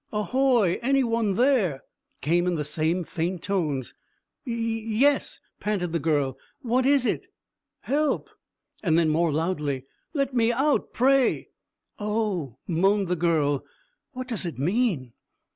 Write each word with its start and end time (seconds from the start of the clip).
"Ahoy! 0.11 0.79
Any 0.81 1.03
one 1.03 1.35
there?" 1.35 1.83
came 2.21 2.47
in 2.47 2.55
the 2.55 2.63
same 2.63 3.03
faint 3.03 3.43
tones. 3.43 3.93
"Yes 4.43 4.87
yes," 4.87 5.39
panted 5.59 5.91
the 5.91 5.99
girl. 5.99 6.39
"What 6.63 6.87
is 6.87 7.05
it?" 7.05 7.27
"Help!" 7.81 8.31
And 8.81 8.97
then, 8.97 9.09
more 9.09 9.31
loudly, 9.31 9.85
"Let 10.15 10.33
me 10.33 10.51
out, 10.51 10.91
pray." 10.91 11.49
"Oh," 11.99 12.57
moaned 12.65 13.09
the 13.09 13.15
girl, 13.15 13.63
"what 14.13 14.27
does 14.27 14.43
it 14.43 14.57
mean?" 14.57 15.13